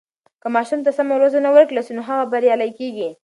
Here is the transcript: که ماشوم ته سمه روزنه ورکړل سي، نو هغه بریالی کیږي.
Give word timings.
که 0.41 0.47
ماشوم 0.55 0.79
ته 0.85 0.91
سمه 0.97 1.15
روزنه 1.21 1.49
ورکړل 1.51 1.81
سي، 1.87 1.93
نو 1.97 2.01
هغه 2.09 2.23
بریالی 2.31 2.71
کیږي. 2.79 3.09